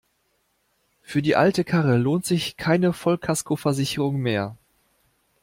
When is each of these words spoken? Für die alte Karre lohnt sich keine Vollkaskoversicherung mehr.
Für 1.03 1.21
die 1.21 1.35
alte 1.35 1.63
Karre 1.63 1.95
lohnt 1.97 2.25
sich 2.25 2.57
keine 2.57 2.91
Vollkaskoversicherung 2.91 4.17
mehr. 4.19 4.57